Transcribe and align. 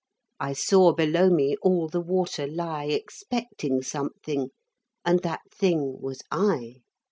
I 0.39 0.53
saw 0.53 0.93
below 0.93 1.29
me 1.29 1.57
all 1.61 1.87
the 1.87 2.01
water 2.01 2.47
lie 2.47 2.85
Expecting 2.85 3.83
something, 3.83 4.49
and 5.05 5.19
that 5.21 5.41
thing 5.51 6.01
was 6.01 6.23
I. 6.31 6.77